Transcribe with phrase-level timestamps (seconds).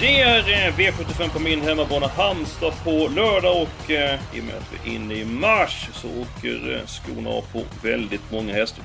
[0.00, 4.54] Det är eh, V75 på min hemmabana Halmstad på lördag och eh, i och med
[4.54, 8.84] att vi är inne i mars så åker eh, skorna av på väldigt många hästar.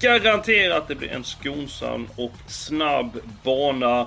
[0.00, 4.06] Jag kan garantera att det blir en skonsam och snabb bana.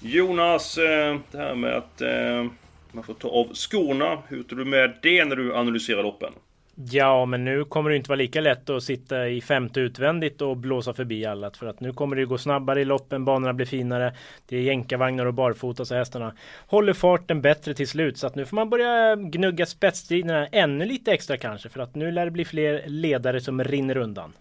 [0.00, 2.50] Jonas, eh, det här med att eh,
[2.92, 6.32] man får ta av skorna, hur tar du med det när du analyserar loppen?
[6.76, 10.56] Ja, men nu kommer det inte vara lika lätt att sitta i femte utvändigt och
[10.56, 11.50] blåsa förbi alla.
[11.50, 14.14] För att nu kommer det gå snabbare i loppen, banorna blir finare.
[14.48, 16.34] Det är jänkarvagnar och barfota så hästarna
[16.66, 18.18] håller farten bättre till slut.
[18.18, 21.68] Så att nu får man börja gnugga spetsstriderna ännu lite extra kanske.
[21.68, 24.32] För att nu lär det bli fler ledare som rinner undan.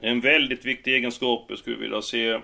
[0.00, 1.46] En väldigt viktig egenskap.
[1.48, 2.40] Jag skulle vilja se eh,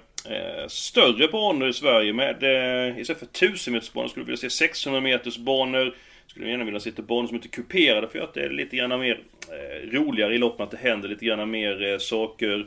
[0.68, 4.50] större banor i Sverige med eh, istället för 1000 meters banor skulle jag vilja se
[4.50, 5.94] 600 meters banor.
[6.30, 9.00] Skulle gärna vilja sitta banor som inte är kuperade för att det är lite grann
[9.00, 12.66] mer eh, roligare i loppen, att det händer lite grann mer eh, saker.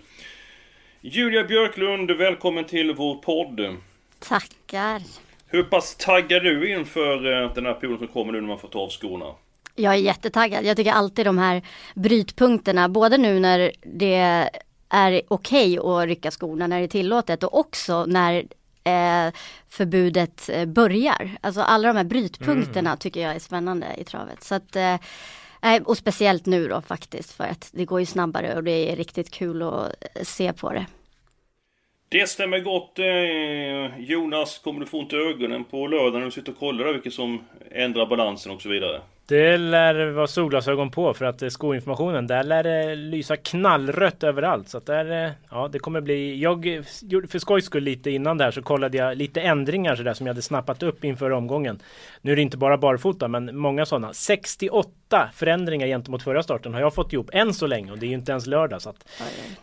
[1.02, 3.78] Julia Björklund, välkommen till vår podd.
[4.19, 5.02] Tackar.
[5.47, 8.59] Hur pass taggad är du inför eh, den här perioden som kommer nu när man
[8.59, 9.25] får ta av skorna?
[9.75, 10.66] Jag är jättetaggad.
[10.66, 11.61] Jag tycker alltid de här
[11.95, 14.50] brytpunkterna, både nu när det
[14.89, 18.45] är okej att rycka skorna när det är tillåtet och också när
[18.84, 19.34] eh,
[19.70, 21.31] förbudet eh, börjar.
[21.42, 24.44] Alltså alla de här brytpunkterna tycker jag är spännande i travet.
[24.44, 24.95] Så att, eh,
[25.84, 29.31] och speciellt nu då faktiskt för att det går ju snabbare och det är riktigt
[29.31, 30.86] kul att se på det.
[32.09, 33.00] Det stämmer gott.
[33.98, 37.14] Jonas, kommer du få ont i ögonen på lördag när du sitter och kollar vilket
[37.14, 39.02] som ändrar balansen och så vidare?
[39.34, 44.69] Det lär vara solglasögon på för att eh, skoinformationen där lär det lysa knallrött överallt.
[44.69, 46.40] Så att där, eh, ja det kommer bli.
[46.41, 50.13] Jag gjorde för skojs skull lite innan där så kollade jag lite ändringar så där
[50.13, 51.80] som jag hade snappat upp inför omgången.
[52.22, 54.13] Nu är det inte bara barfota men många sådana.
[54.13, 58.07] 68 förändringar gentemot förra starten har jag fått ihop än så länge och det är
[58.07, 59.07] ju inte ens lördag så att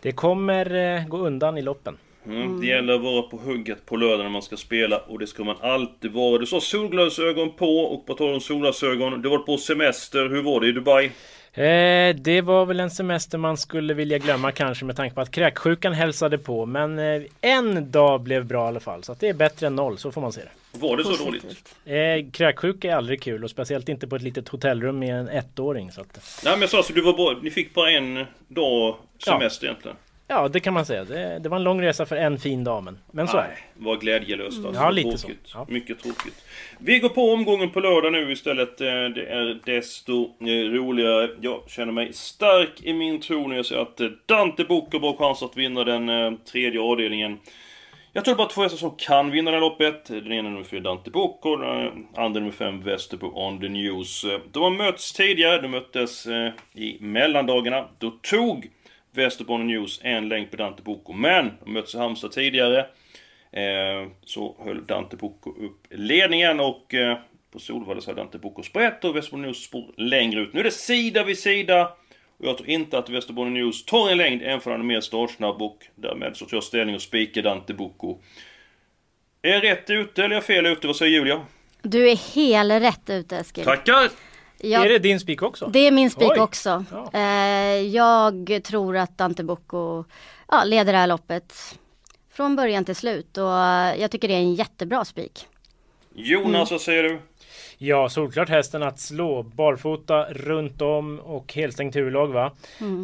[0.01, 1.97] det kommer eh, gå undan i loppen.
[2.25, 2.61] Mm.
[2.61, 5.43] Det gäller att vara på hugget på lördag när man ska spela och det ska
[5.43, 6.37] man alltid vara.
[6.37, 10.29] Du sa solglasögon på och på tal om solglasögon, du var på semester.
[10.29, 11.11] Hur var det i Dubai?
[11.53, 15.31] Eh, det var väl en semester man skulle vilja glömma kanske med tanke på att
[15.31, 16.65] kräksjukan hälsade på.
[16.65, 19.03] Men eh, en dag blev bra i alla fall.
[19.03, 20.79] Så att det är bättre än noll, så får man se det.
[20.79, 21.75] Var det så dåligt?
[21.85, 25.91] Eh, kräksjuka är aldrig kul och speciellt inte på ett litet hotellrum med en ettåring.
[25.91, 28.95] Så att, Nej men jag sa alltså, du var bara, ni fick bara en dag
[29.25, 29.97] semester egentligen?
[30.31, 31.03] Ja, det kan man säga.
[31.03, 33.47] Det, det var en lång resa för en fin dag, men, så är det.
[33.47, 34.81] Nej, var glädjelöst alltså.
[34.81, 35.27] Ja, lite så.
[35.27, 35.51] tråkigt.
[35.53, 35.65] Ja.
[35.69, 36.45] Mycket tråkigt.
[36.79, 38.81] Vi går på omgången på lördag nu istället.
[38.81, 41.29] Eh, Det är desto eh, roligare.
[41.41, 44.99] Jag känner mig stark i min tro när jag ser att eh, Dante Book har
[44.99, 47.39] bra chans att vinna den tredje avdelningen.
[48.13, 50.05] Jag tror bara två hästar som kan vinna det här loppet.
[50.05, 54.25] Den ena nummer 4 Dante Book och den andra nummer 5 Västerbo On The News.
[54.51, 56.27] De har mötts tidigare, de möttes
[56.73, 57.87] i mellandagarna.
[57.99, 58.69] Då tog
[59.11, 61.13] Västerbo On The News en längd på Dante Bocco.
[61.13, 62.79] Men de möttes i Halmstad tidigare.
[63.51, 67.17] Eh, så höll Dante Bocco upp ledningen och eh,
[67.51, 70.53] på Solvalla så hade Dante Bocco sprätt och Västerbo News spår längre ut.
[70.53, 71.91] Nu är det sida vid sida.
[72.37, 75.01] Och jag tror inte att Västerbo News tar en längd än för han är mer
[75.01, 78.17] startsnabb och därmed så tar jag ställning och spikar Dante Bocco.
[79.41, 80.87] Är jag rätt ute eller är jag fel ute?
[80.87, 81.45] Vad säger Julia?
[81.81, 83.63] Du är helt rätt ute Eskil.
[83.63, 84.09] Tackar!
[84.63, 85.67] Jag- Är det din spik också?
[85.67, 86.85] Det är min spik också.
[86.91, 87.09] Ja.
[87.13, 90.03] Eh, jag tror att Dante Bocco
[90.47, 91.53] ja, leder det här loppet
[92.33, 95.47] från början till slut och eh, jag tycker det är en jättebra spik.
[96.15, 97.19] Jonas, vad säger du?
[97.83, 99.43] Ja, solklart hästen att slå.
[99.43, 102.51] Barfota runt om och helstängt huvudlag va.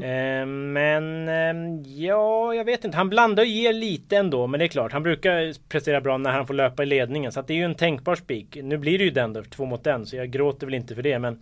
[0.03, 2.97] Eh, men eh, ja, jag vet inte.
[2.97, 4.47] Han blandar och ger lite ändå.
[4.47, 7.31] Men det är klart, han brukar prestera bra när han får löpa i ledningen.
[7.31, 8.57] Så det är ju en tänkbar spik.
[8.63, 10.05] Nu blir det ju den då, två mot en.
[10.05, 11.19] Så jag gråter väl inte för det.
[11.19, 11.41] Men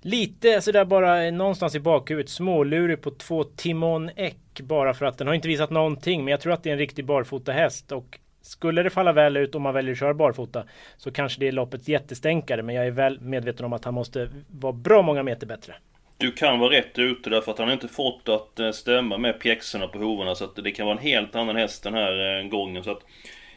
[0.00, 2.30] lite sådär bara någonstans i bakhuvudet.
[2.30, 4.60] Smålurig på två Timon Ek.
[4.62, 6.24] Bara för att den har inte visat någonting.
[6.24, 7.92] Men jag tror att det är en riktig barfota häst.
[7.92, 10.64] Och skulle det falla väl ut om man väljer att köra barfota
[10.96, 12.62] så kanske det är loppets jättestänkare.
[12.62, 15.74] Men jag är väl medveten om att han måste vara bra många meter bättre.
[16.18, 19.86] Du kan vara rätt ute därför att han inte fått att eh, stämma med pjäxorna
[19.86, 22.84] på hovarna så att det kan vara en helt annan häst den här eh, gången.
[22.84, 23.02] Så att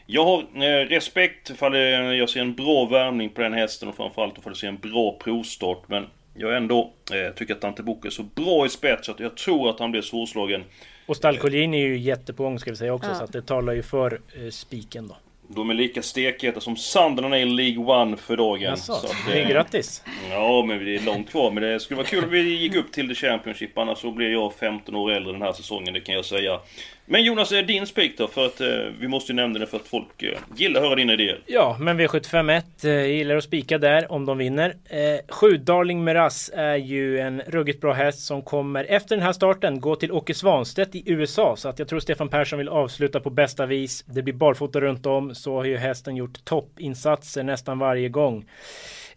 [0.06, 4.38] jag har eh, respekt ifall jag ser en bra värmning på den hästen och framförallt
[4.38, 5.88] ifall jag ser en bra provstart.
[5.88, 9.20] Men jag ändå eh, tycker att Dante Book är så bra i spets så att
[9.20, 10.64] jag tror att han blir svårslagen.
[11.06, 13.14] Och Stallkolin är ju jättepång ska vi säga också Ja.
[13.14, 15.16] så att det talar ju för eh, spiken då.
[15.48, 18.60] De är lika stekheta som Sunderland i League One för dagen.
[18.62, 20.02] Jaså, Så att, det är grattis!
[20.30, 21.50] Ja, men det är långt kvar.
[21.50, 23.78] Men det skulle vara kul om vi gick upp till The Championship.
[23.78, 26.60] Annars så blir jag 15 år äldre den här säsongen, det kan jag säga.
[27.08, 28.28] Men Jonas, är din spik då?
[28.28, 28.68] För att eh,
[28.98, 31.40] vi måste ju nämna det för att folk eh, gillar att höra dina idéer.
[31.46, 34.76] Ja, men V751 eh, gillar att spika där om de vinner.
[34.84, 39.32] Eh, sju Darling Meras är ju en ruggigt bra häst som kommer efter den här
[39.32, 41.56] starten gå till Åke Svanstedt i USA.
[41.56, 44.04] Så att jag tror Stefan Persson vill avsluta på bästa vis.
[44.06, 48.44] Det blir barfota runt om så har ju hästen gjort toppinsatser nästan varje gång.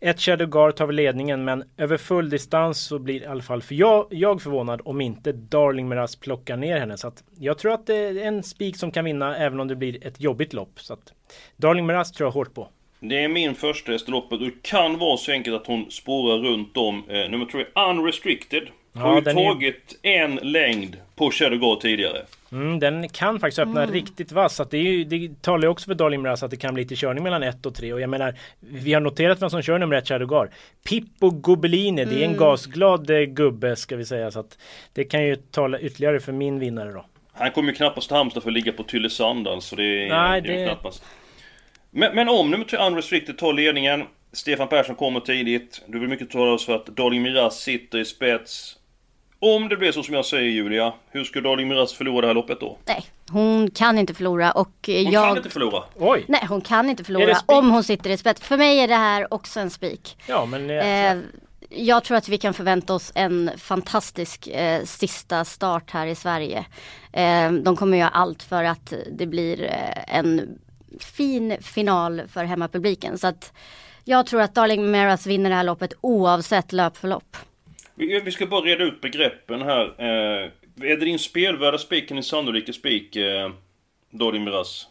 [0.02, 3.62] Ett Shadow Guard tar väl ledningen men över full distans så blir i alla fall
[3.62, 6.98] för jag, jag förvånad om inte Darling Meras plockar ner henne.
[6.98, 9.76] Så att jag tror att det är en spik som kan vinna även om det
[9.76, 10.80] blir ett jobbigt lopp.
[10.80, 11.14] Så att
[11.58, 12.68] Darling Meras tror jag hårt på.
[13.00, 15.92] Det är min första häst i loppet och det kan vara så enkelt att hon
[15.92, 17.04] spårar runt om.
[17.10, 18.64] Eh, nummer tre, Unrestricted.
[19.00, 22.22] Har Ja, ju är ju- tagit en längd på Shadow Guard tidigare.
[22.52, 24.56] Mm, den kan faktiskt öppna riktigt vass.
[24.56, 26.74] Så att det, är ju, det talar ju också för Darling Miraz att det kan
[26.74, 27.94] bli lite körning mellan 1 och 3.
[27.94, 30.50] Och jag menar, vi har noterat vem som kör nummer 1 Shadowgar.
[30.90, 34.32] Pippo Gobelini, det är en gasglad eh, gubbe ska vi säga.
[34.32, 34.58] Så att
[34.94, 37.06] det kan ju tala ytterligare för min vinnare då.
[37.34, 39.76] Han kommer ju knappast till Halmstad för att ligga på Tylösand alltså.
[39.76, 41.04] Det är, Nej, det är ju det- knappast.
[41.92, 44.04] Men, men om nummer tre Unrestricted tar ledningen.
[44.32, 45.82] Stefan Persson kommer tidigt.
[45.88, 48.76] Du vill mycket tala oss för att Darling Miraz sitter i spets.
[49.42, 52.34] Om det blir så som jag säger Julia, hur ska Darling Miraz förlora det här
[52.34, 52.78] loppet då?
[52.86, 55.28] Nej, hon kan inte förlora och eh, Hon jag...
[55.28, 55.84] kan inte förlora.
[55.96, 56.26] Oj!
[56.28, 58.42] Nej, hon kan inte förlora om hon sitter i spets.
[58.42, 60.18] För mig är det här också en spik.
[60.28, 60.70] Ja, men...
[60.70, 61.18] Eh, Eh,
[61.70, 66.66] jag tror att vi kan förvänta oss en fantastisk eh, sista start här i Sverige.
[67.12, 70.60] Eh, de kommer göra allt för att det blir eh, en
[71.00, 73.18] fin final för hemmapubliken.
[73.18, 73.54] Så att
[74.04, 77.38] jag tror att Darling Meras vinner det här loppet oavsett löpförlopp.
[78.00, 79.86] Vi, vi ska bara reda ut begreppen här.
[79.98, 80.52] Eh,
[80.82, 83.52] är det din spelvärda spiken i din sannolika spik, eh,
[84.12, 84.88] Dodi Miraz?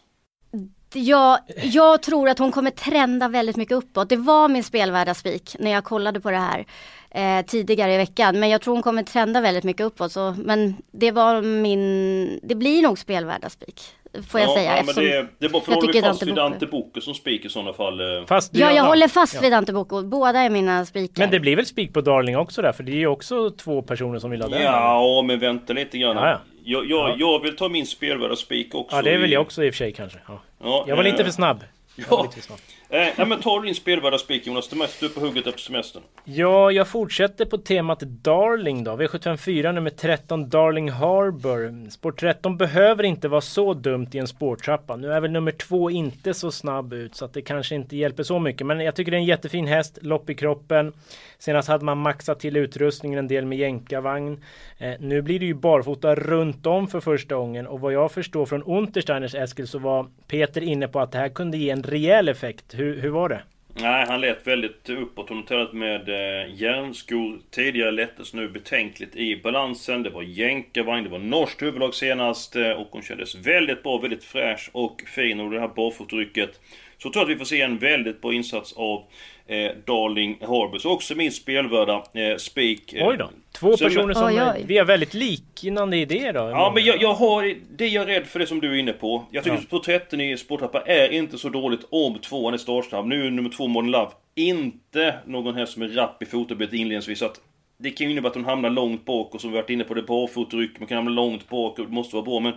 [0.93, 4.09] Jag, jag tror att hon kommer trenda väldigt mycket uppåt.
[4.09, 6.65] Det var min spelvärda spik när jag kollade på det här
[7.11, 8.39] eh, tidigare i veckan.
[8.39, 10.11] Men jag tror hon kommer trenda väldigt mycket uppåt.
[10.11, 13.81] Så, men det var min, det blir nog spelvärda spik.
[14.29, 14.77] Får jag ja, säga.
[14.77, 17.01] Ja, men det, är- det är bara för jag att tycker fast vid Dante Bocco
[17.01, 17.99] som spik i sådana fall.
[17.99, 18.25] eh.
[18.27, 19.41] fast Ja, jag håller fast ja.
[19.41, 20.03] vid Dante Bocco.
[20.03, 21.23] Båda är mina spikar.
[21.23, 22.71] Men det blir väl spik på Darling också där?
[22.71, 24.61] För det är ju också två personer som vill ha den.
[24.61, 26.17] Ja, men vänta lite grann.
[26.17, 26.39] Ja, ja.
[26.71, 27.15] Jag, jag, Ja.
[27.19, 28.95] jag vill ta min spelvärda spik också.
[28.95, 30.19] Ja, det vill jag också i och för sig kanske.
[30.27, 30.41] Ja.
[30.63, 31.63] Ja, Jag var eh, lite för snabb.
[31.95, 32.21] Jag Ja.
[32.23, 32.59] lite för snabb.
[32.91, 35.61] Eh, ja, men ta din spelvärda spik Jonas, det mest du är på hugget efter
[35.61, 36.03] semestern.
[36.23, 38.91] Ja, jag fortsätter på temat Darling då.
[38.91, 41.89] V754 nummer 13 Darling Harbour.
[41.89, 44.95] Spår 13 behöver inte vara så dumt i en spårtrappa.
[44.95, 48.23] Nu är väl nummer två inte så snabb ut så att det kanske inte hjälper
[48.23, 48.67] så mycket.
[48.67, 50.93] Men jag tycker det är en jättefin häst, lopp i kroppen.
[51.37, 54.43] Senast hade man maxat till utrustningen en del med jänkarvagn.
[54.77, 58.45] Eh, nu blir det ju barfota runt om för första gången och vad jag förstår
[58.45, 62.29] från Untersteiners Eskil så var Peter inne på att det här kunde ge en rejäl
[62.29, 62.73] effekt.
[62.79, 63.41] Hur, hur var det?
[63.73, 65.29] Nej, han lät väldigt uppåt.
[65.29, 67.39] Hon har tränat med eh, järnskor.
[67.51, 70.03] Tidigare lättes nu betänkligt i balansen.
[70.03, 72.55] Det var jänkarvagn, det var norskt huvudlag senast.
[72.55, 75.39] Eh, och hon kändes väldigt bra, väldigt fräsch och fin.
[75.39, 76.59] Och det här barfotrycket.
[76.97, 79.03] Så jag tror att vi får se en väldigt bra insats av
[79.49, 80.79] eh, Darling Harbour.
[80.79, 82.93] Så också min spelvärda eh, spik.
[82.93, 83.29] eh, Oj då!
[83.51, 84.25] Två så- personer som...
[84.27, 84.63] Oj, oj.
[84.67, 86.39] Vi har väldigt liknande idéer då.
[86.39, 88.93] Ja men jag, jag har, det är jag rädd för det som du är inne
[88.93, 89.23] på.
[89.31, 89.61] Jag tycker Ja.
[89.61, 93.05] att på 13 i sporttappar är inte så dåligt om tvåan är startsnabb.
[93.07, 97.19] Nu är nummer två Modern Love inte någon häst som är rapp i fotarbetet inledningsvis.
[97.19, 97.41] Så att
[97.77, 99.93] det kan ju innebära att hon hamnar långt bak och som vi varit inne på,
[99.93, 102.39] det är barfotryck, man kan hamna långt bak och det måste vara bra.
[102.39, 102.53] Men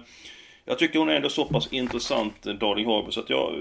[0.64, 3.52] jag tycker hon är ändå så pass intressant, eh, Darling Harbour, så att jag...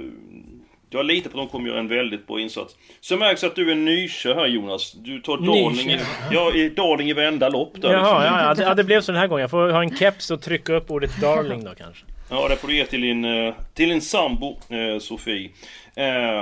[0.94, 2.76] Jag litar på att de kommer göra en väldigt bra insats.
[3.00, 4.92] Så märks att du är nykär här Jonas.
[4.94, 6.00] Du tar Darling,
[6.32, 7.90] ja, Darling i varenda lopp där.
[7.90, 7.92] liksom.
[7.92, 9.42] Jaha, ja, ja, det, ja, det blev så den här gången.
[9.42, 12.06] Jag får ha en keps och trycka upp ordet Darling då kanske.
[12.30, 15.50] Ja, det får du ge till din, eh, till din sambo eh, Sofie.
[15.96, 16.42] Eh,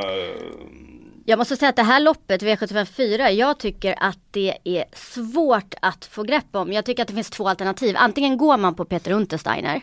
[1.25, 6.05] Jag måste säga att det här loppet, V754, jag tycker att det är svårt att
[6.05, 6.73] få grepp om.
[6.73, 7.95] Jag tycker att det finns två alternativ.
[7.97, 9.75] Antingen går man på Peter Untersteiner.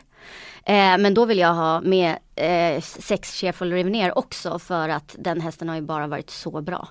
[0.65, 5.41] Eh, men då vill jag ha med eh, sex Cheerful Rivner också för att den
[5.41, 6.89] hästen har ju bara varit så bra.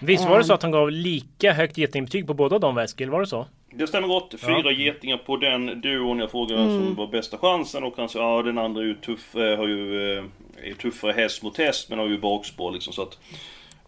[0.00, 3.10] Visst var det så att han gav lika högt getingbetyg på båda de Eskil?
[3.10, 3.46] Var det så?
[3.78, 4.34] det stämmer gott.
[4.40, 4.70] Fyra Ja.
[4.70, 6.18] getingar på den duon.
[6.18, 8.94] Jag frågade vem som var bästa chansen och han sa ja den andra är ju
[8.94, 10.24] tuff, eh, har ju, eh,
[10.70, 13.18] är tuffare häst mot häst men har ju bakspår liksom så att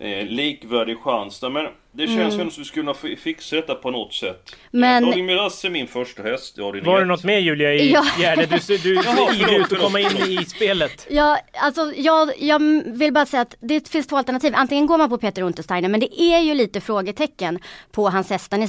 [0.00, 1.50] eh, likvärdig chans där.
[1.50, 1.66] Men
[1.98, 2.30] det känns mm.
[2.30, 4.56] som att vi skulle kunna fixa detta på något sätt.
[4.70, 5.04] Men...
[5.04, 6.54] Darling Miraz är min första häst.
[6.56, 8.04] Ja, det Var det något mer Julia i ja.
[8.20, 8.46] Gärde?
[8.46, 11.06] Du, du, du är ivrig ut att komma in i spelet.
[11.10, 14.52] Ja, alltså jag, jag vill bara säga att det finns två alternativ.
[14.56, 17.58] Antingen går man på Peter Untersteiner, men det är ju lite frågetecken
[17.92, 18.68] på hans hästar.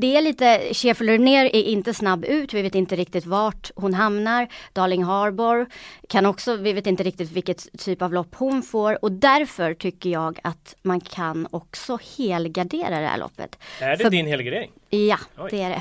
[0.00, 3.94] Det är lite, Schäfer ner är inte snabb ut, vi vet inte riktigt vart hon
[3.94, 4.48] hamnar.
[4.72, 5.66] Darling Harbor
[6.08, 10.10] kan också, vi vet inte riktigt vilket typ av lopp hon får och därför tycker
[10.10, 11.98] jag att man kan också
[12.34, 13.58] helgardera det här loppet.
[13.80, 14.70] Är det För, din helgardering?
[14.90, 15.48] Ja, Oj.
[15.50, 15.80] det är det.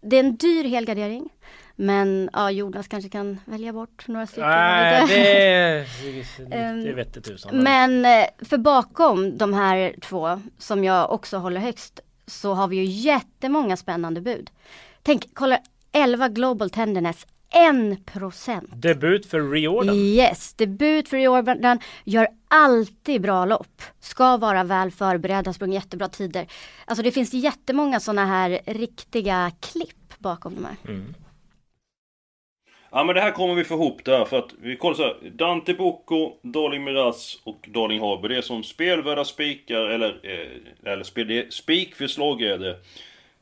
[0.00, 1.28] Det är en dyr helgardering.
[1.76, 4.48] Men ja, Jonas kanske kan välja bort några stycken.
[4.48, 5.06] Nej,
[6.48, 7.56] det, det vet tusan.
[7.56, 12.76] Men eh, för bakom de här två som jag också håller högst så har vi
[12.76, 14.50] ju jättemånga spännande bud.
[15.02, 15.58] Tänk, kolla
[15.92, 18.60] 11 Global Tenderness 1%.
[18.74, 19.94] Debut för Riordan.
[19.94, 21.78] Yes, debut för Riordan.
[22.04, 23.82] Gör alltid bra lopp.
[24.00, 26.46] Ska vara väl förberedd, har sprungit jättebra tider.
[26.84, 30.76] Alltså det finns jättemånga sådana här riktiga klipp bakom de här.
[30.88, 31.14] Mm.
[32.90, 35.30] Ja men det här kommer vi få ihop där för att vi kollar så här.
[35.30, 38.28] Dante Bocco, Darling Miraz och Darling Harbour.
[38.28, 42.76] Det är som spelvärda spikar eller, eh, eller spikförslag är det.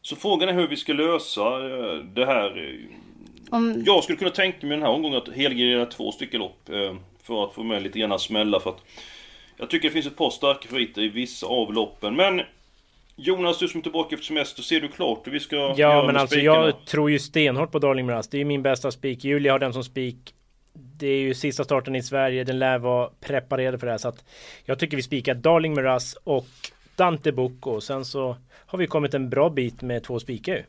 [0.02, 2.78] Så frågan är hur vi ska lösa eh, det här
[3.52, 3.82] om...
[3.86, 6.68] Jag skulle kunna tänka mig den här omgången att helgardera två stycken lopp.
[6.68, 8.82] Eh, för att få med lite grann smälla för att...
[9.56, 12.16] Jag tycker det finns ett par starka favoriter i vissa av loppen.
[12.16, 12.40] Men
[13.16, 16.06] Jonas, du som är tillbaka efter semester, ser du klart hur vi ska Ja, göra
[16.06, 16.64] men alltså spikarna?
[16.66, 18.28] jag tror ju stenhårt på Darling Miraz.
[18.28, 19.24] Det är min bästa spik.
[19.24, 20.34] Julia har den som spik.
[20.72, 22.44] Det är ju sista starten i Sverige.
[22.44, 23.98] Den lär vara preparerad för det här.
[23.98, 24.24] Så att
[24.64, 26.46] jag tycker vi spikar Darling Miraz och
[26.96, 27.80] Dante Bocco.
[27.80, 30.66] Sen så har vi kommit en bra bit med två spikar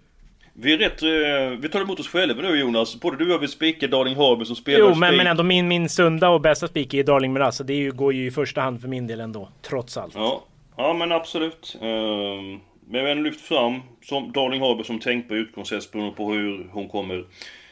[0.54, 3.00] vi är rätt, eh, vi tar emot oss själva nu Jonas.
[3.00, 5.68] Både du och jag vill spika Darling Harbour som spelar Jo men, men ändå min,
[5.68, 7.58] min sunda och bästa spik är Darling Miraz.
[7.58, 9.50] Så det ju, går ju i första hand för min del ändå.
[9.62, 10.16] Trots allt.
[10.16, 10.44] Ja,
[10.78, 11.78] ja men absolut.
[11.82, 16.70] Um, men vi har lyft fram som Darling Harbour som tänkbar utgångshäst beroende på hur
[16.72, 17.26] hon kommer...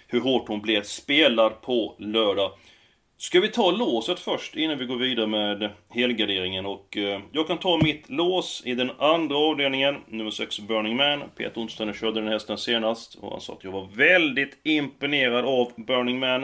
[0.08, 2.52] Hur hårt hon blir spelad på lördag.
[3.22, 7.58] Ska vi ta låset först innan vi går vidare med helgarderingen och eh, jag kan
[7.58, 11.24] ta mitt lås i den andra avdelningen, nummer 6 Burning Man.
[11.36, 15.72] Peter Onsdagen körde den hästen senast och han sa att jag var väldigt imponerad av
[15.76, 16.42] Burning Man.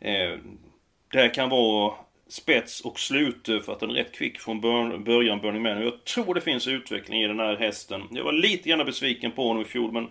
[0.00, 0.38] Eh,
[1.12, 1.94] det här kan vara
[2.28, 4.60] spets och slut för att den är rätt kvick från
[5.04, 5.76] början, Burning Man.
[5.76, 8.02] Och jag tror det finns utveckling i den här hästen.
[8.10, 10.08] Jag var lite grann besviken på honom i fjol men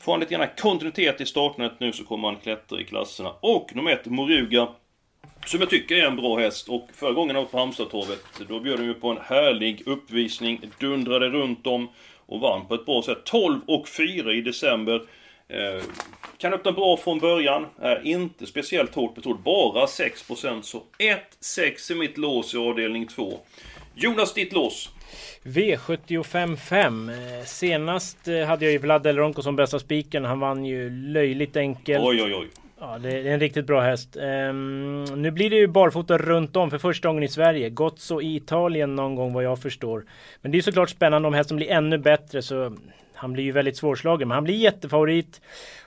[0.00, 3.30] Får han lite grann kontinuitet i startnätet nu så kommer han klättra i klasserna.
[3.40, 4.68] Och nummer 1, Moruga.
[5.46, 8.60] Som jag tycker är en bra häst och förra gången jag var på Halmstadtorvet då
[8.60, 11.88] bjöd de ju på en härlig uppvisning, dundrade runt om
[12.26, 13.24] och vann på ett bra sätt.
[13.24, 15.02] 12 och 4 i december.
[15.48, 15.82] Eh,
[16.38, 21.94] kan öppna bra från början, är inte speciellt hårt betrodd, bara 6% så 1-6 är
[21.94, 23.38] mitt lås i avdelning 2.
[23.94, 24.90] Jonas, ditt lås?
[25.42, 27.08] V75 5.
[27.08, 30.24] Eh, senast eh, hade jag ju Vlad Elronko som bästa spiken.
[30.24, 32.04] Han vann ju löjligt enkelt.
[32.04, 32.48] Oj, oj, oj.
[32.82, 34.16] Ja, det är en riktigt bra häst.
[34.16, 37.70] Um, nu blir det ju barfota runt om för första gången i Sverige.
[37.70, 40.04] Gott så i Italien någon gång vad jag förstår.
[40.42, 42.76] Men det är såklart spännande om hästen blir ännu bättre så
[43.14, 44.28] han blir ju väldigt svårslagen.
[44.28, 45.40] Men han blir jättefavorit.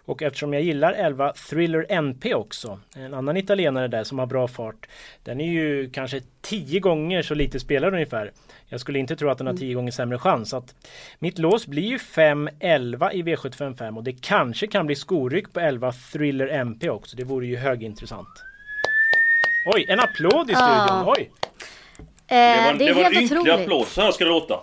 [0.05, 4.47] Och eftersom jag gillar 11 Thriller NP också, en annan italienare där som har bra
[4.47, 4.87] fart.
[5.23, 8.31] Den är ju kanske 10 gånger så lite spelad ungefär.
[8.73, 10.53] Jag skulle inte tro att den har 10 gånger sämre chans.
[10.53, 10.75] Att
[11.19, 15.93] mitt lås blir ju 5-11 i V755 och det kanske kan bli skoryck på 11
[16.11, 17.17] Thriller MP också.
[17.17, 18.27] Det vore ju högintressant.
[19.75, 20.89] Oj, en applåd i studion!
[20.89, 21.13] Ah.
[21.17, 21.31] Oj!
[22.27, 24.59] Eh, det var, det, det var en ynklig applåd, så här ska det låta.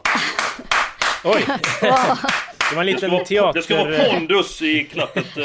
[1.25, 1.47] Oj!
[2.71, 3.53] Det var en liten det teater...
[3.53, 5.37] Det ska vara pondus i klappet.
[5.37, 5.45] Eh.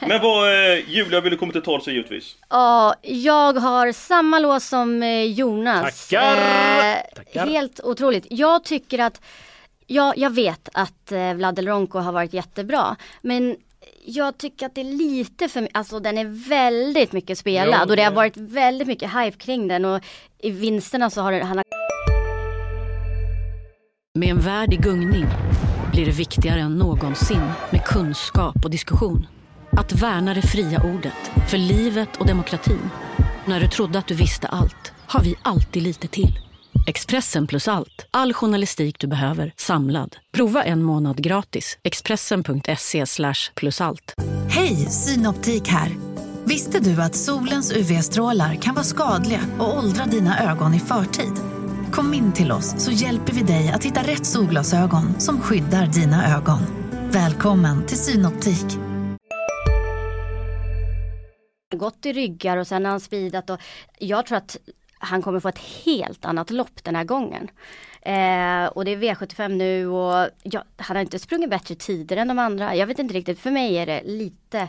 [0.08, 2.36] Men vad, eh, Julia vill du komma till tals givetvis?
[2.50, 6.08] Ja, jag har samma lås som eh, Jonas.
[6.08, 6.36] Tackar!
[6.36, 7.46] Eh, Tackar.
[7.46, 8.26] Helt otroligt.
[8.30, 9.20] Jag tycker att,
[9.86, 12.96] ja, jag vet att eh, Vladel Ronko har varit jättebra.
[13.22, 13.56] Men
[14.04, 17.96] jag tycker att det är lite för alltså den är väldigt mycket spelad jo, och
[17.96, 20.00] det har varit väldigt mycket hype kring den och
[20.38, 21.62] i vinsterna så har han...
[24.18, 25.26] Med en värld i gungning
[25.94, 29.26] blir det viktigare än någonsin med kunskap och diskussion.
[29.72, 32.90] Att värna det fria ordet, för livet och demokratin.
[33.44, 36.38] När du trodde att du visste allt, har vi alltid lite till.
[36.86, 38.06] Expressen plus allt.
[38.10, 40.16] All journalistik du behöver, samlad.
[40.32, 41.78] Prova en månad gratis.
[41.82, 43.04] Expressen.se
[43.54, 44.14] plus allt.
[44.48, 45.96] Hej, Synoptik här.
[46.44, 51.53] Visste du att solens UV-strålar kan vara skadliga och åldra dina ögon i förtid?
[51.94, 56.36] Kom in till oss så hjälper vi dig att hitta rätt solglasögon som skyddar dina
[56.36, 56.58] ögon.
[57.10, 58.66] Välkommen till Synoptik.
[61.74, 63.60] Gått i ryggar och sen har han speedat och
[63.98, 64.56] jag tror att
[64.98, 67.48] han kommer få ett helt annat lopp den här gången.
[68.02, 72.28] Eh, och det är V75 nu och ja, han har inte sprungit bättre tider än
[72.28, 72.76] de andra.
[72.76, 74.68] Jag vet inte riktigt, för mig är det lite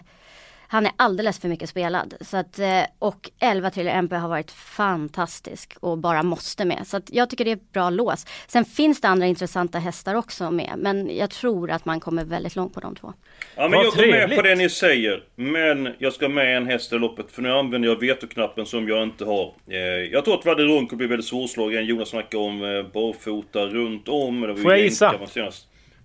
[0.67, 2.13] han är alldeles för mycket spelad.
[2.21, 6.87] Så att, eh, och 11 Thriller MP har varit fantastisk och bara måste med.
[6.87, 8.25] Så att jag tycker det är ett bra lås.
[8.47, 10.73] Sen finns det andra intressanta hästar också med.
[10.77, 13.13] Men jag tror att man kommer väldigt långt på de två.
[13.55, 14.37] Ja men Vad jag går med trevligt.
[14.37, 15.23] på det ni säger.
[15.35, 17.31] Men jag ska med en häst i loppet.
[17.31, 19.53] För nu använder jag vetoknappen som jag inte har.
[19.67, 19.77] Eh,
[20.11, 21.85] jag tror att Vadde Rund kommer bli väldigt svårslagen.
[21.85, 24.41] Jonas snackade om eh, barfota runt om.
[24.41, 25.13] Det var ju Får jag gissa?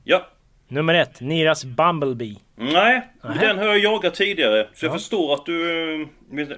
[0.05, 0.27] Ja.
[0.71, 2.37] Nummer ett, Niras Bumblebee.
[2.57, 3.41] Nej, Nähä.
[3.47, 4.69] den har jag jagat tidigare.
[4.75, 4.99] Så jag Ja.
[4.99, 6.01] förstår att du...
[6.03, 6.09] eh,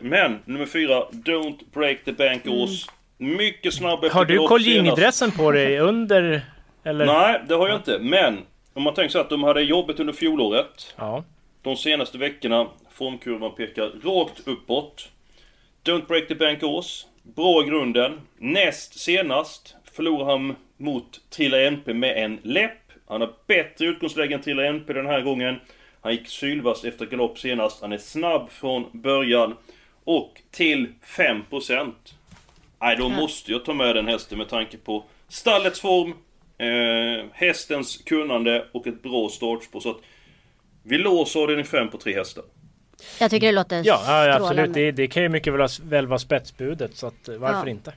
[0.01, 2.87] Men, nummer fyra, Don't Break the Bank Ås.
[3.19, 6.43] Mycket snabb efter Har du Colgjini-dressen på dig under?
[6.85, 7.07] Eller?
[7.07, 7.99] Nej, det har jag inte.
[7.99, 8.39] Men,
[8.75, 10.95] om man tänker sig att de hade jobbet under fjolåret.
[10.99, 11.25] Ja.
[11.63, 15.09] De senaste veckorna, formkurvan pekar rakt uppåt.
[15.85, 17.07] Don't break the bank Ås.
[17.37, 18.21] Bra i grunden.
[18.39, 22.82] Näst senast förlorade han mot Trilla NP med en läpp.
[23.09, 25.57] Han har bättre utgångsläge än Trilla NP den här gången.
[26.01, 27.81] Han gick sylvass efter galopp senast.
[27.83, 29.57] Han är snabb från början.
[30.05, 31.93] Och till 5%.
[32.81, 36.15] Nej, då måste jag ta med den hästen med tanke på stallets form,
[36.59, 39.81] eh, hästens kunnande och ett bra startspår.
[39.81, 39.97] Så att
[40.83, 42.45] vi låser avdelning 5 på tre hästar.
[43.21, 44.75] Jag tycker det låter Ja, ja absolut.
[44.75, 46.97] Det, det kan ju mycket väl, väl vara spetsbudet.
[46.97, 47.71] Så att, eh, varför Ja.
[47.71, 47.93] inte?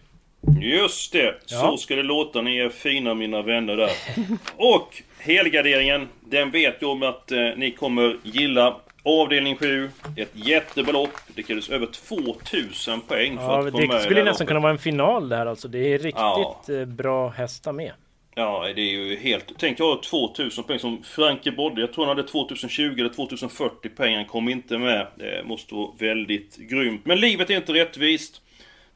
[0.62, 1.36] Just det!
[1.48, 1.58] Ja.
[1.60, 2.42] Så ska det låta.
[2.42, 3.90] Ni är fina mina vänner där.
[4.56, 8.76] Och helgarderingen, den vet jag om att eh, ni kommer gilla.
[9.08, 11.10] Avdelning 7, ett jättebelopp.
[11.36, 14.60] Det krävdes över 2000 poäng för Ja, att komma med det skulle här nästan kunna
[14.60, 15.68] vara en final där alltså.
[15.68, 16.62] Det är riktigt Ja.
[16.70, 17.92] eh, bra hästar med.
[18.36, 19.52] Ja, det är ju helt...
[19.58, 21.82] Tänk jag har 2000 poäng som Franke Bodde.
[21.82, 24.16] Jag tror han hade 2020 eller 2040 poäng.
[24.16, 25.08] Han kom inte med.
[25.16, 27.02] Det måste vara väldigt grymt.
[27.06, 28.42] Men livet är inte rättvist.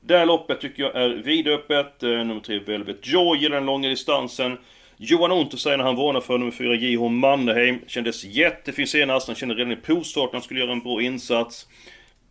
[0.01, 2.03] Det här loppet tycker jag är vidöppet.
[2.03, 4.57] Eh, nummer 3 Velvet Joy gillar den långa distansen.
[4.97, 7.79] Johan Untersteiner när han varnar för nummer 4 JH Mannerheim.
[7.87, 9.27] Kändes jättefin senast.
[9.27, 11.67] Han kände redan i provstarten att han skulle göra en bra insats.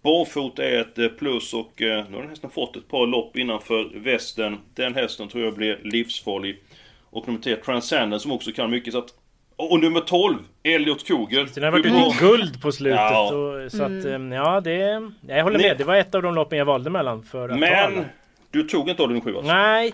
[0.03, 3.37] Barfota är ett eh, plus och eh, nu har den hästen fått ett par lopp
[3.37, 4.59] innanför västen.
[4.75, 6.63] Den hästen tror jag blir livsfarlig.
[7.11, 9.15] Och nummer 3 Transcendent som också kan mycket så att...
[9.59, 11.47] Och nummer 12 Elliot Kugel.
[11.55, 12.99] Den har varit ute i guld på slutet.
[13.01, 13.33] Ja.
[13.35, 14.33] Och, så att, Mm.
[14.33, 15.11] eh, ja, det...
[15.29, 15.79] Jag håller med.
[15.79, 17.57] Det var ett av de loppen jag valde mellan för att ta.
[17.57, 18.05] Men
[18.51, 19.53] du tog inte avdelning 7 alltså?
[19.53, 19.93] Nej,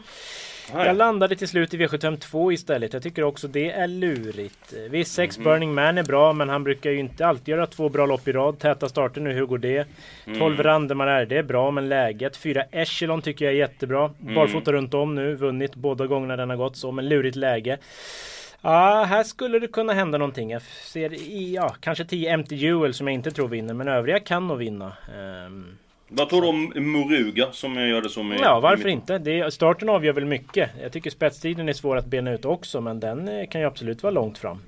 [0.75, 0.87] Nej.
[0.87, 2.93] jag landade till slut i V752 istället.
[2.93, 4.73] Jag tycker också det är lurigt.
[4.91, 5.45] Visst, 6 Mhm.
[5.45, 8.33] Burning Man är bra, men han brukar ju inte alltid göra två bra lopp i
[8.33, 8.59] rad.
[8.59, 9.87] Täta starter nu, hur går det?
[10.27, 10.39] Mm.
[10.39, 12.37] 12 Randemar är det är bra, men läget.
[12.37, 14.11] 4 Echelon tycker jag är jättebra.
[14.23, 14.35] Mm.
[14.35, 17.79] Barfota runt om nu, vunnit båda gångerna den har gått så, men lurigt läge.
[18.65, 20.51] Ja, här skulle det kunna hända någonting.
[20.51, 24.21] Jag ser i, ja, kanske 10 Empty Jewel som jag inte tror vinner, men övriga
[24.21, 24.93] kan nog vinna.
[25.19, 25.77] Ehm,
[26.09, 28.33] Vad tror du om Moruga som jag gör det som...
[28.33, 29.19] är- Ja, varför inte?
[29.19, 30.71] Det, starten avgör väl mycket.
[30.83, 34.03] Jag tycker spetstiden är svår att bena ut också, men den eh, kan ju absolut
[34.03, 34.59] vara långt fram.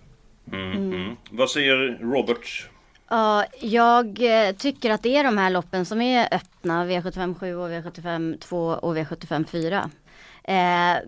[0.52, 1.16] Mm, mm.
[1.30, 2.68] Vad säger Robert?
[3.08, 4.06] Ja, jag
[4.48, 8.38] eh, tycker att det är de här loppen som är öppna, V75 7 och V75
[8.38, 9.90] 2 och V75 4.
[10.44, 10.98] Eh,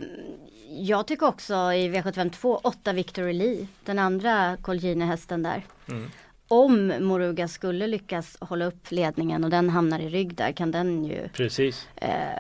[0.71, 5.65] jag tycker också i V75 2, 8 Victory Lee, den andra Colgjini-hästen där.
[5.89, 6.11] Mm.
[6.49, 11.05] Om Moruga skulle lyckas hålla upp ledningen och den hamnar i rygg där kan den
[11.05, 11.89] ju Precis.
[11.97, 12.39] eh,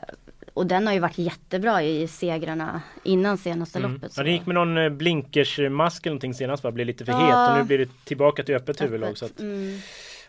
[0.58, 3.92] och den har ju varit jättebra i segrarna innan senaste Mm.
[3.92, 4.12] loppet.
[4.16, 6.70] Ja, det gick med någon eh, blinkersmask eller någonting senast va?
[6.70, 7.18] Blev lite för Ja.
[7.18, 9.18] het och nu blir det tillbaka till öppet huvudlag.
[9.18, 9.78] Så att, Mm,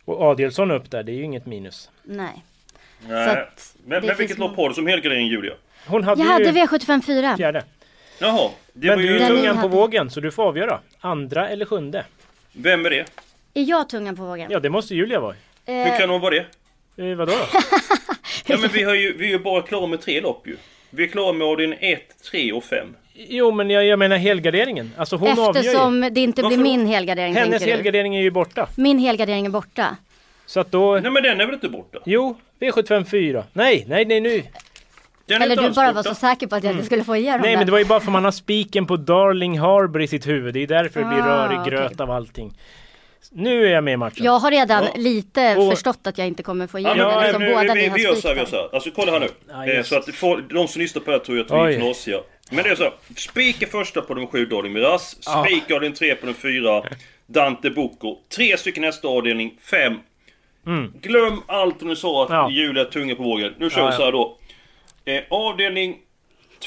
[0.05, 1.89] och Adielsson upp där, det är ju inget minus.
[2.03, 2.43] nej.
[3.07, 3.27] Nej.
[3.29, 5.53] att men men vilket lopp har du som helgardering Julia?
[5.87, 7.37] Hon hade Jag ju hade V75 4.
[7.37, 7.63] fjärde.
[8.19, 9.15] Jaha, det Men var du ju...
[9.15, 10.79] är Den tungan på hade- vågen så du får avgöra.
[10.99, 12.05] Andra eller sjunde?
[12.51, 13.05] Vem är det?
[13.53, 14.51] Är jag tungan på vågen?
[14.51, 15.35] Ja det måste Julia vara.
[15.65, 16.45] Hur Eh, kan hon vara det?
[17.09, 17.59] Eh, vadå då?
[18.49, 20.55] Ja men vi, har ju, vi är ju bara klara med tre lopp ju.
[20.89, 21.99] Vi är klara med avdelning 1,
[22.31, 22.87] 3 och 5.
[23.13, 24.91] Jo men jag, jag menar helgarderingen.
[24.97, 25.59] Alltså hon avgör ju.
[25.59, 28.67] Eftersom det inte blir Varför- min helgardering Hennes tänker helgardering är ju borta.
[28.75, 29.95] Min helgardering är borta.
[30.45, 30.99] Så att då...
[30.99, 31.99] Nej men den är väl inte borta?
[32.05, 33.43] Jo, V75 4.
[33.53, 34.43] Nej, nej, nej nu.
[35.25, 35.93] Den är Eller inte du alls bara borta.
[35.93, 37.45] var så säker på att jag inte skulle få igenom Mm.
[37.47, 40.27] Nej men det var ju bara för man har spiken på Darling Harbour i sitt
[40.27, 40.53] huvud.
[40.53, 42.03] Det är därför det blir Ah, rörig gröt okej.
[42.03, 42.53] av allting.
[43.31, 44.25] Nu är jag med i matchen.
[44.25, 44.91] Jag har redan Ja.
[44.95, 47.61] lite Och- förstått att jag inte kommer få Ja, igenom den men, som nu, båda
[47.63, 48.69] vi, ni vi, har vi gör så här, vi gör så här.
[48.73, 49.29] Alltså kolla här nu.
[49.49, 51.75] Ja, eh, så att folk, de som lyssnar på det här tror jag att vi
[51.75, 52.17] är knasiga.
[52.51, 52.93] Men det är så här.
[53.15, 55.17] Spik är första på de sju Darling Miraz.
[55.25, 55.45] Ja.
[55.45, 56.83] Spik avdelning 3 på den fyra.
[57.27, 58.17] Dante Bocco.
[58.35, 59.57] Tre stycken nästa avdelning.
[59.71, 59.99] Fem.
[60.65, 60.93] Mm.
[61.01, 62.49] Glöm allt ni sa att Ja.
[62.49, 63.53] Julia är tunga på vågen.
[63.57, 63.97] Nu kör Ja, vi ja.
[63.97, 64.37] så här då.
[65.05, 65.97] Eh, avdelning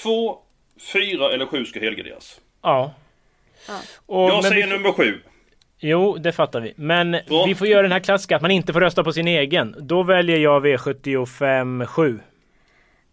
[0.02, 0.38] 2,
[0.92, 2.40] 4 eller 7 ska helgarderas.
[2.62, 2.94] Ja.
[3.68, 3.74] Ja.
[4.06, 5.20] Och, Jag säger vi, får- nummer 7.
[5.85, 6.73] Jo, det fattar vi.
[6.77, 7.45] Men Bra.
[7.47, 9.75] vi får göra den här klassiska att man inte får rösta på sin egen.
[9.79, 12.21] Då väljer jag V75 7.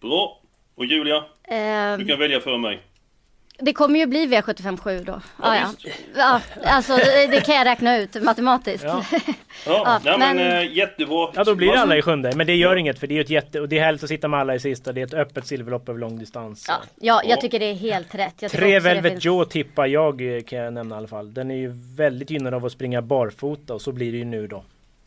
[0.01, 0.39] Bra.
[0.75, 2.79] Och Julia, Eh, du kan välja för mig.
[3.61, 5.21] Det kommer ju bli V757 då.
[5.43, 5.69] Ja, Ja,
[6.15, 6.41] ja.
[6.69, 8.83] alltså det, det kan jag räkna ut matematiskt.
[8.83, 9.05] Ja.
[9.65, 11.31] Ja, Ja, men, men- eh, jättebra.
[11.35, 12.31] Ja då blir det alla i sjunde.
[12.35, 13.59] Men det gör inget för det är ju ett jätte...
[13.61, 14.91] Och det är härligt att sitta med alla i sista.
[14.93, 16.65] Det är ett öppet silverlopp över lång distans.
[16.67, 18.33] Ja, ja, jag tycker det är helt rätt.
[18.39, 21.33] Jag tycker Tre Velvet finns- Joe tippar jag eh, kan jag nämna i alla fall.
[21.33, 24.47] Den är ju väldigt gynnad av att springa barfota och så blir det ju nu
[24.47, 24.63] då.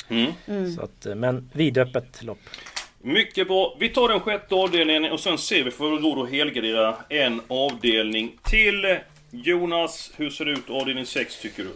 [0.08, 0.76] Mm.
[0.76, 2.38] Så att, eh, men vidöppet lopp.
[3.02, 3.76] Mycket bra.
[3.80, 7.40] Vi tar den sjätte avdelningen och sen ser vi för vi råd att helgardera en
[7.48, 8.96] avdelning till.
[9.30, 11.70] Jonas, hur ser det ut avdelning 6 tycker du?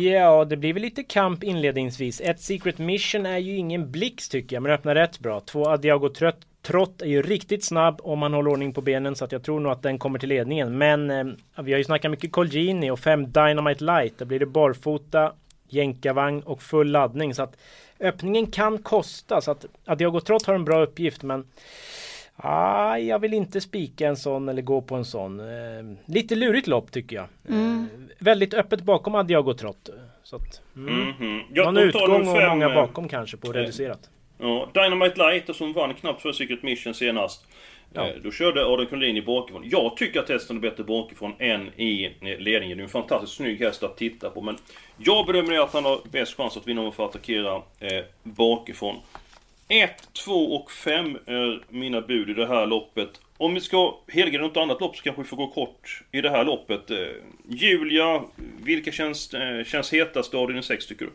[0.00, 2.20] Ja, det blir väl lite kamp inledningsvis.
[2.20, 5.40] Ett Secret Mission är ju ingen blixt tycker jag, men öppnar rätt bra.
[5.40, 9.24] Två Adiago Trött Trott är ju riktigt snabb om man håller ordning på benen så
[9.24, 10.78] att jag tror nog att den kommer till ledningen.
[10.78, 11.24] Men eh,
[11.62, 14.18] vi har ju snackat mycket Colgini och fem Dynamite Light.
[14.18, 15.32] Där blir det barfota,
[15.68, 17.34] jänkarvagn och full laddning.
[17.34, 17.56] Så att
[18.00, 19.40] öppningen kan kosta.
[19.40, 21.44] Så att Adiago Trott har en bra uppgift men
[22.38, 25.40] Ah, jag vill inte spika en sån eller gå på en sån.
[25.40, 27.26] Eh, lite lurigt lopp tycker jag.
[27.48, 27.88] Mm.
[27.94, 29.88] Eh, väldigt öppet bakom Adiago Trott.
[30.22, 30.94] Så att, mm.
[30.94, 31.42] Mhm.
[31.52, 34.10] Ja, Någon utgång och fem, många eh, bakom kanske på reducerat.
[34.38, 37.46] Ja, Dynamite Light som vann knappt för Secret Mission senast.
[37.92, 38.08] Ja.
[38.08, 39.68] Eh, då körde Adrian Kundin i bakifrån.
[39.70, 42.78] Jag tycker att hästen är bättre bakifrån än i eh, ledningen.
[42.78, 44.40] Det är en fantastiskt snygg häst att titta på.
[44.40, 44.56] Men
[44.96, 48.96] jag bedömer att han har bäst chans att vinna om han får attackera eh, bakifrån.
[49.68, 53.20] 1, 2 och 5 är mina bud i det här loppet.
[53.36, 56.30] Om vi ska helga något annat lopp så kanske vi får gå kort i det
[56.30, 56.90] här loppet.
[56.90, 56.98] Eh,
[57.48, 58.22] Julia,
[58.62, 61.12] vilka känns, eh, känns hetast i din 6 tycker du?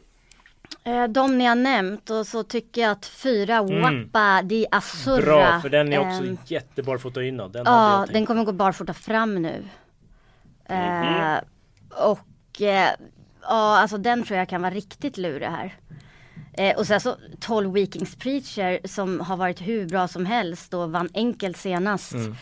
[0.84, 4.04] Eh, De ni har nämnt och så tycker jag att fyra Mm.
[4.04, 5.22] Wappa di Azzurra.
[5.22, 7.54] Bra, för den är också ehm, jättebarfota inåt.
[7.54, 9.64] Den Ja, den kommer gå barfota fram nu.
[10.70, 10.78] Mhm.
[10.78, 11.40] Eh,
[12.10, 12.90] och eh,
[13.42, 15.76] ja, alltså den tror jag kan vara riktigt lurig här.
[16.54, 20.92] Eh, och sen så 12 Weekings Preacher som har varit hur bra som helst och
[20.92, 22.14] vann enkelt senast.
[22.14, 22.36] Mm.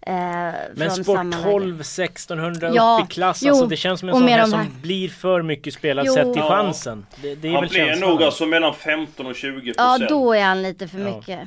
[0.00, 1.42] Eh, Men från Sport samma läge.
[1.50, 3.42] 12 1600 Ja, upp i klass.
[3.42, 6.14] jo, alltså det känns som en sån de som här- blir för mycket spelad Jo.
[6.14, 6.48] sett till Ja.
[6.48, 7.06] chansen.
[7.22, 10.08] Det, det är Han väl blir nog alltså mellan 15 och 20 Ja, procent.
[10.10, 11.16] då är han lite för Ja.
[11.16, 11.40] mycket.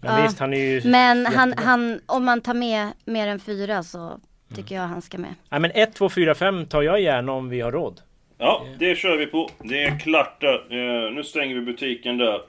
[0.00, 3.82] Men visst, han är ju Men han, han, om man tar med mer än fyra
[3.82, 4.20] så
[4.54, 5.34] tycker jag han ska med.
[5.50, 8.00] Nej men 1, 2, 4, 5 tar jag gärna om vi har råd.
[8.38, 9.50] Ja, det kör vi på.
[9.64, 10.54] Det är klart där.
[10.54, 12.40] Eh, nu stänger vi butiken där.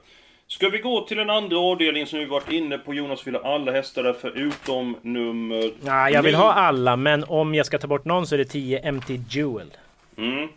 [0.48, 2.94] Ska vi gå till den andra avdelningen som vi varit inne på?
[2.94, 5.72] Jonas vill ha alla hästar där förutom nummer...
[5.80, 8.44] Nej, jag vill ha alla, men om jag ska ta bort någon så är det
[8.44, 9.70] 10 MT Jewel.
[10.16, 10.48] Mm.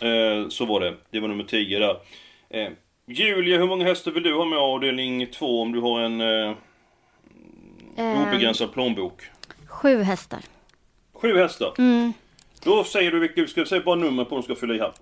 [0.00, 0.94] Eh, så var det.
[1.10, 1.96] Det var nummer 10 där.
[2.50, 2.68] Eh,
[3.06, 6.56] Julia, hur många hästar vill du ha med avdelning 2 om du har en eh,
[8.00, 9.22] Ehm, obegränsad plånbok?
[9.66, 10.40] Sju hästar.
[11.12, 11.74] Sju hästar.
[11.78, 12.12] Mm.
[12.62, 14.92] Då säger du vilka, ska vi säga bara nummer på de ska fylla i här.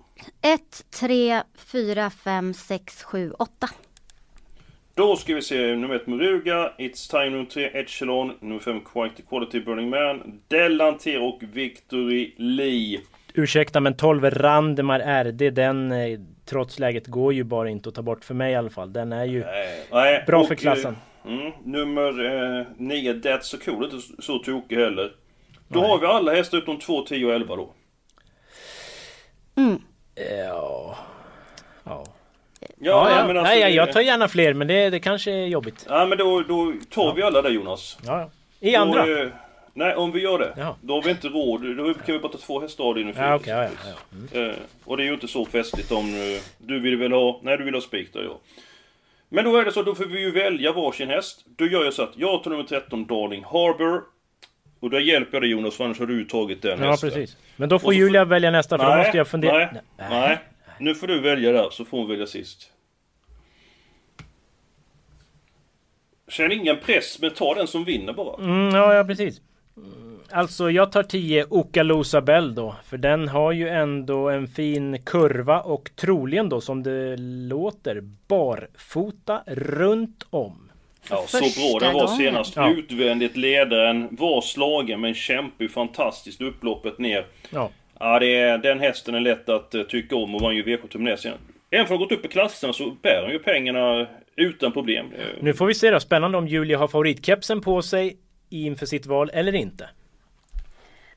[0.41, 3.69] 1, 3, 4, 5, 6, 7, 8.
[4.99, 9.21] Då ska vi se nummer 1 Muruga, It's Time nummer 3 Echelon, nummer 5 Quite
[9.29, 12.99] Quality Burning Man, Delantier och Victory Lee.
[13.33, 18.01] Ursäkta men 12 Randemar RD, den eh, trots läget går ju bara inte att ta
[18.01, 18.93] bort för mig i alla fall.
[18.93, 19.43] Den är ju
[19.91, 20.95] Nej, bra och, för klassen.
[21.25, 22.11] eh, Mm, nummer
[22.77, 25.11] 9 That's So Cool, inte så- så tokig heller.
[25.67, 27.73] Då har vi alla hästar utom 2, 10 och 11 då.
[29.57, 29.81] Mm.
[30.39, 30.97] Ja...
[31.83, 32.05] Ja.
[32.81, 35.85] Ja, Ja, men alltså, Nej, jag tar gärna fler men det, det kanske är jobbigt.
[35.89, 37.97] Ja men då, då tar vi alla där Jonas.
[38.05, 38.29] Ja.
[38.59, 39.21] I Då, andra?
[39.21, 39.27] eh,
[39.73, 40.53] nej, om vi gör det.
[40.57, 40.75] Ja.
[40.81, 41.77] Då har vi inte råd.
[41.77, 43.69] Då kan vi bara ta två hästar av din Ja, okej, ja, ja,
[44.33, 44.39] ja.
[44.41, 44.53] Eh,
[44.85, 47.39] och det är ju inte så festligt om eh, du vill väl ha...
[47.43, 48.39] Nej, du vill ha spik där, ja.
[49.29, 51.45] Men då är det så, då får vi ju välja varsin häst.
[51.57, 54.01] Då gör jag så att jag tar nummer 13, Darling Harbour.
[54.79, 57.09] Och då hjälper jag dig Jonas, för annars har du tagit den Ja, hästen.
[57.09, 57.37] precis.
[57.55, 59.57] Men då får Julia välja nästa för då måste jag fundera.
[59.57, 59.69] Nej,
[60.09, 60.37] nej,
[60.79, 62.71] Nu får du välja där, så får hon välja sist.
[66.27, 68.43] Känn ingen press, men ta den som vinner bara.
[68.43, 69.41] Mm, ja, ja, precis.
[70.31, 72.75] Alltså jag tar 10 Okalosa Bell då.
[72.85, 79.43] För den har ju ändå en fin kurva och troligen då som det låter barfota
[79.47, 80.71] runt om.
[81.09, 82.55] Ja, så bra den var senast.
[82.55, 82.71] Ja.
[82.71, 87.25] Utvändigt ledaren, var slagen men kämpar ju fantastiskt upploppet ner.
[87.49, 87.69] Ja.
[87.99, 91.15] Ja, det är, den hästen är lätt att uh, tycka om och vann ju V7
[91.15, 91.33] sen.
[91.71, 95.05] Även för att ha gått upp i klasserna så bär han ju pengarna utan problem.
[95.17, 95.99] Eh, Nu får vi se då.
[95.99, 98.17] Spännande om Julia har favoritkepsen på sig
[98.49, 99.89] inför sitt val eller inte.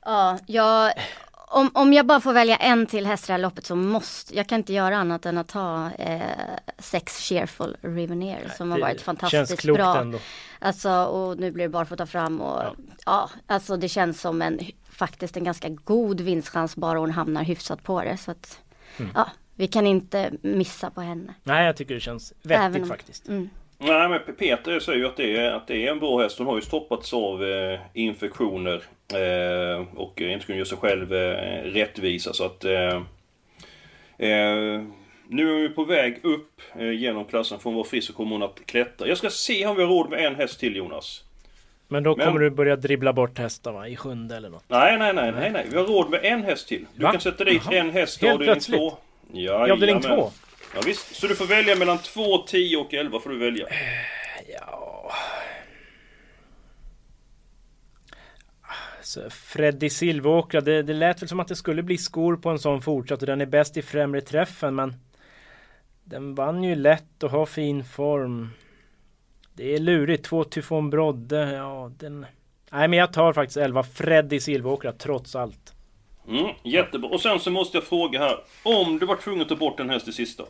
[0.04, 0.92] Ja, jag,
[1.52, 4.36] om, om jag bara får välja en till häst i det här loppet så måste,
[4.36, 6.20] jag kan inte göra annat än att ta eh,
[6.78, 9.98] sex Cheerful Riveneer som har varit fantastiskt bra.
[10.00, 10.18] ändå.
[10.58, 12.62] Alltså, och nu blir det barfota fram och
[13.06, 13.30] ja.
[13.46, 14.60] alltså det känns som en
[14.90, 18.16] faktiskt en ganska god vinstchans bara hon hamnar hyfsat på det.
[18.16, 18.58] Så att,
[18.98, 19.12] Mm.
[19.14, 21.34] ja, vi kan inte missa på henne.
[21.42, 23.28] Nej, jag tycker det känns vettigt om- faktiskt.
[23.28, 23.50] Mm.
[23.84, 26.38] Nej men Peter säger ju att det, är, att det är en bra häst.
[26.38, 28.82] Hon har ju stoppats av eh, infektioner.
[29.14, 32.64] Eh, och inte kunnat göra sig själv eh, rättvisa så att...
[32.64, 33.02] Eh,
[34.18, 34.82] eh,
[35.28, 37.58] nu är vi på väg upp eh, genom klassen.
[37.58, 39.08] Får hon vara frisk så kommer hon att klättra.
[39.08, 41.24] Jag ska se om vi har råd med en häst till Jonas.
[41.88, 43.88] Men då Men- kommer du börja dribbla bort hästar va?
[43.88, 44.64] I sjunde eller något.
[44.68, 45.66] Nej, nej, nej, nej, nej.
[45.70, 46.86] Vi har råd med en häst till.
[46.94, 47.12] Du Va?
[47.12, 47.74] kan sätta dit Jaha.
[47.74, 48.78] en häst i Helt avdelning plötsligt?
[48.80, 48.92] två.
[49.32, 50.02] I avdelning Jajamän.
[50.18, 50.30] två?
[50.74, 51.16] Ja, visst.
[51.16, 53.66] Så du får välja mellan 2, 10 och 11 får du välja.
[54.48, 55.12] Ja...
[59.02, 62.58] Så Freddy Silveråkra, det, det lät väl som att det skulle bli skor på en
[62.58, 64.94] sån fortsatt och den är bäst i främre träffen men
[66.04, 68.50] Den vann ju lätt och har fin form
[69.54, 72.26] Det är lurigt, två Tyfon Brodde, ja den
[72.70, 75.74] Nej men jag tar faktiskt 11 Freddy Silveråkra trots allt
[76.28, 77.10] Mm, jättebra.
[77.10, 78.36] Och sen så måste jag fråga här.
[78.62, 80.42] Om du var tvungen att ta bort en häst i sista.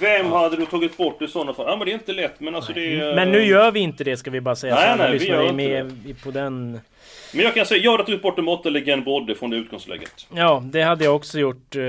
[0.00, 1.66] Vem hade du tagit bort i sådana fall?
[1.68, 3.14] Ja men det är inte lätt men alltså det är...
[3.14, 5.38] Men nu gör vi inte det ska vi bara säga Nej, så nej, vi gör
[5.38, 6.80] är inte med i- på den
[7.34, 10.26] Men jag kan säga, jag hade tagit bort en måtta Legend Brodde från det utgångsläget.
[10.34, 11.82] Ja, det hade jag också gjort eh,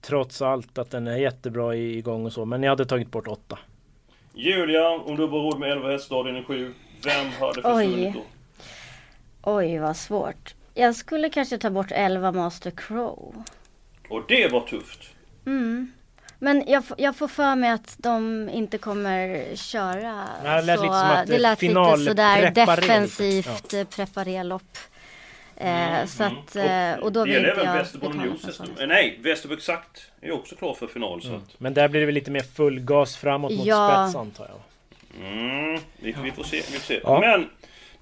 [0.00, 2.44] trots allt att den är jättebra i- igång och så.
[2.44, 3.58] Men jag hade tagit bort åtta.
[4.34, 6.74] Julia, om du bara råd med 11 hästar, avdelning 7.
[7.04, 8.20] Vem hade försvunnit då?
[9.42, 10.54] Oj vad svårt.
[10.78, 13.44] Jag skulle kanske ta bort 11 Master Crow.
[14.08, 15.00] Och det var tufft.
[15.46, 15.92] Mm.
[16.38, 20.24] Men jag, jag får för mig att de inte kommer köra.
[20.42, 23.84] Det lät så, lite som att det lät lite final sådär preparé, defensivt ja.
[23.84, 24.78] preparerlopp.
[25.56, 28.60] Eh, så att, eh, och då det vill gäller inte även jag Västerbo betala News
[28.88, 31.22] Nej, Västerbo Exakt är också klar för final.
[31.22, 34.04] Så att, Men där blir det väl lite mer full gas framåt mot Ja.
[34.04, 34.60] spets antar jag.
[35.28, 36.56] mm, vi, vi får se.
[36.56, 37.00] Vi får se.
[37.02, 37.20] Ja.
[37.20, 37.48] Men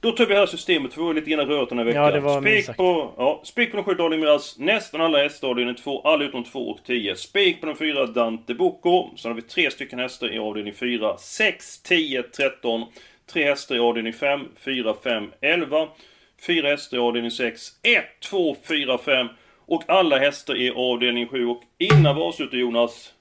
[0.05, 0.95] då tar vi här systemet.
[0.95, 2.03] för Vi var lite grann rört den här veckan.
[2.03, 4.25] Ja, det var spik på, ja, spik på de sju Darling.
[4.59, 6.01] Nästan alla hästar avdelning 2.
[6.01, 7.17] Alla utom 2 och 10.
[7.17, 9.17] Spik på de fyra Dante Bocco.
[9.17, 11.19] Sen har vi tre stycken hästar i avdelning 4.
[11.19, 12.85] 6, 10, 13.
[13.33, 15.89] Tre hästar i avdelning 5, 4, 5, 11.
[16.47, 19.27] Fyra hästar i avdelning 6, 1, 2, 4, 5.
[19.67, 21.47] Och alla hästar i avdelning 7.
[21.47, 23.15] Och innan vi avslutar Jonas.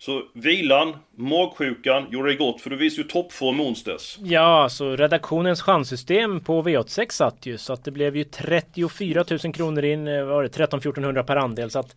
[0.00, 4.18] Så vilan, magsjukan gjorde det gott för du visade ju toppform onsdags.
[4.22, 9.52] Ja, så redaktionens chanssystem på V86 satt ju så att det blev ju 34 000
[9.52, 11.96] kronor in, eh, vad var det 13 1400 per andel så att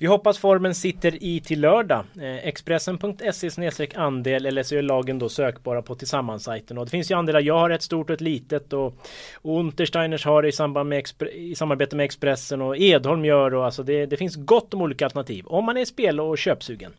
[0.00, 2.04] vi hoppas formen sitter i till lördag.
[2.20, 7.14] Eh, Expressen.se andel eller så är lagen då sökbara på tillsammansajten och det finns ju
[7.14, 7.40] andelar.
[7.40, 8.94] Jag har ett stort och ett litet och,
[9.42, 13.82] Untersteiners har det i, samband med i samarbete med Expressen och Edholm gör och alltså
[13.82, 16.92] det, det finns gott om olika alternativ om man är spel och köpsugen.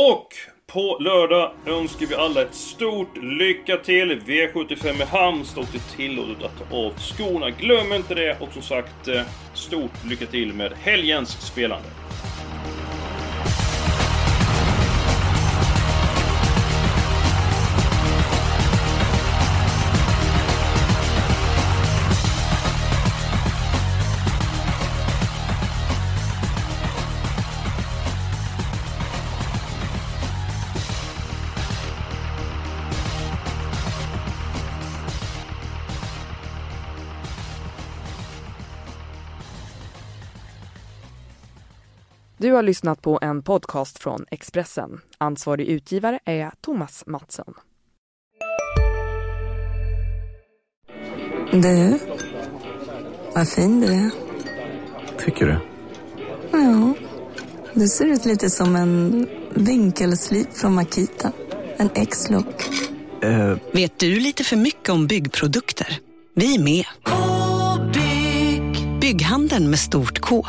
[0.00, 0.28] Och
[0.66, 4.20] på lördag önskar vi alla ett stort lycka till.
[4.20, 7.50] V75 i Halmstad och det är tillåtet att ta av skorna.
[7.50, 9.22] Glöm inte det och som sagt eh,
[9.54, 11.88] stort lycka till med helgens spelande.
[42.46, 45.00] Du har lyssnat på en podcast från Expressen.
[45.18, 47.54] Ansvarig utgivare är Thomas Mattsson.
[51.52, 51.98] Du,
[53.34, 54.10] vad fin du är.
[55.24, 55.58] Tycker du?
[56.58, 56.94] Ja,
[57.74, 61.32] du ser ut lite som en vinkelslip från Makita.
[61.76, 62.64] En X-look.
[63.22, 66.00] Eh, Vet du lite för mycket om byggprodukter?
[66.34, 66.84] Vi är med.
[69.00, 70.46] Bygghandeln med stort K.